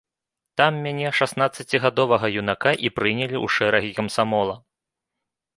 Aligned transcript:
Там 0.59 0.79
мяне, 0.85 1.11
шаснаццацігадовага 1.17 2.27
юнака, 2.45 2.71
і 2.89 2.93
прынялі 2.97 3.37
ў 3.45 3.57
шэрагі 3.59 3.91
камсамола. 3.99 4.55